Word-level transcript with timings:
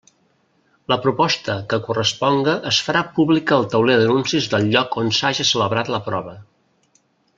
La 0.93 0.95
proposta 1.01 1.57
que 1.73 1.79
corresponga 1.89 2.55
es 2.71 2.79
farà 2.87 3.03
pública 3.19 3.59
al 3.61 3.67
tauler 3.75 3.99
d'anuncis 4.05 4.49
del 4.55 4.67
lloc 4.77 4.99
on 5.03 5.13
s'haja 5.19 5.47
celebrat 5.51 5.93
la 5.99 6.01
prova. 6.09 6.35